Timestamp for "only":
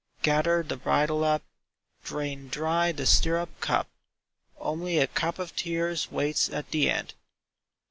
4.57-4.97